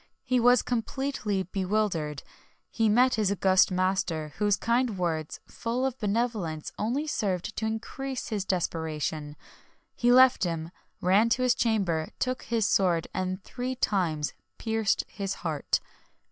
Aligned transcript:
He 0.23 0.39
was 0.39 0.63
completely 0.63 1.43
bewildered: 1.43 2.23
he 2.71 2.89
met 2.89 3.13
his 3.13 3.31
august 3.31 3.69
master, 3.69 4.33
whose 4.39 4.55
kind 4.57 4.97
words, 4.97 5.39
full 5.45 5.85
of 5.85 5.99
benevolence, 5.99 6.71
only 6.79 7.05
served 7.05 7.55
to 7.57 7.67
increase 7.67 8.29
his 8.29 8.43
desperation; 8.43 9.35
he 9.95 10.11
left 10.11 10.43
him, 10.43 10.71
ran 11.01 11.29
to 11.29 11.43
his 11.43 11.53
chamber, 11.53 12.07
took 12.17 12.41
his 12.41 12.65
sword, 12.65 13.09
and 13.13 13.43
three 13.43 13.75
times 13.75 14.33
pierced 14.57 15.03
his 15.07 15.35
heart. 15.45 15.79